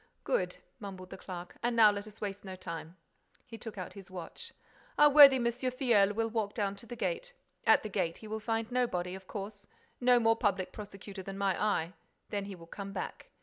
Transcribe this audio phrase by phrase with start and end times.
[0.23, 1.57] "Good," mumbled the clerk.
[1.61, 2.97] "And now let us waste no time."
[3.45, 4.51] He took out his watch.
[4.97, 5.45] "Our worthy M.
[5.45, 7.33] Filleul will walk down to the gate.
[7.67, 9.67] At the gate, he will find nobody, of course:
[9.99, 11.93] no more public prosecutor than my eye.
[12.31, 13.29] Then he will come back.